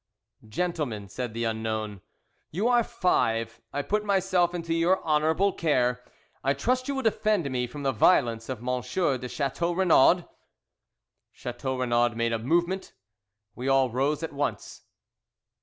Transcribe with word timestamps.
"Gentlemen," 0.49 1.09
said 1.09 1.35
the 1.35 1.43
unknown, 1.43 2.01
"you 2.49 2.67
are 2.67 2.83
five, 2.83 3.61
I 3.71 3.83
put 3.83 4.03
myself 4.03 4.55
into 4.55 4.73
your 4.73 4.99
honourable 5.03 5.53
care. 5.53 6.03
I 6.43 6.55
trust 6.55 6.87
you 6.87 6.95
will 6.95 7.03
defend 7.03 7.47
me 7.51 7.67
from 7.67 7.83
the 7.83 7.91
violence 7.91 8.49
of 8.49 8.67
M. 8.67 8.81
de 9.19 9.27
Chateau 9.29 9.73
Renaud!" 9.73 10.27
Chateau 11.31 11.77
Renaud 11.77 12.15
made 12.15 12.33
a 12.33 12.39
movement. 12.39 12.93
We 13.53 13.67
all 13.67 13.91
rose 13.91 14.23
at 14.23 14.33
once. 14.33 14.85